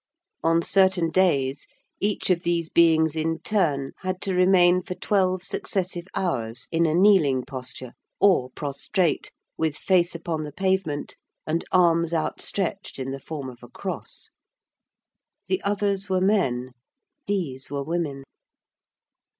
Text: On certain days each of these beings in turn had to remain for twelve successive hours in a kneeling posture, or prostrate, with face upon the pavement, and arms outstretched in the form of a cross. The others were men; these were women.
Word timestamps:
On 0.43 0.63
certain 0.63 1.11
days 1.11 1.67
each 1.99 2.31
of 2.31 2.41
these 2.41 2.69
beings 2.69 3.15
in 3.15 3.37
turn 3.37 3.91
had 3.97 4.19
to 4.23 4.33
remain 4.33 4.81
for 4.81 4.95
twelve 4.95 5.43
successive 5.43 6.07
hours 6.15 6.67
in 6.71 6.87
a 6.87 6.95
kneeling 6.95 7.45
posture, 7.45 7.93
or 8.19 8.49
prostrate, 8.49 9.31
with 9.59 9.75
face 9.75 10.15
upon 10.15 10.43
the 10.43 10.51
pavement, 10.51 11.17
and 11.45 11.65
arms 11.71 12.15
outstretched 12.15 12.97
in 12.97 13.11
the 13.11 13.19
form 13.19 13.47
of 13.47 13.61
a 13.61 13.69
cross. 13.69 14.31
The 15.45 15.61
others 15.63 16.09
were 16.09 16.19
men; 16.19 16.71
these 17.27 17.69
were 17.69 17.83
women. 17.83 18.23